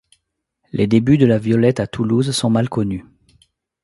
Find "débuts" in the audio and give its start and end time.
0.87-1.19